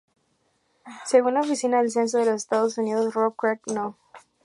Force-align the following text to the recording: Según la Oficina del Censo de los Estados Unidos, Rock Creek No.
Según 1.05 1.35
la 1.35 1.41
Oficina 1.41 1.77
del 1.77 1.91
Censo 1.91 2.17
de 2.17 2.25
los 2.25 2.33
Estados 2.33 2.79
Unidos, 2.79 3.13
Rock 3.13 3.35
Creek 3.37 3.61
No. 3.67 3.95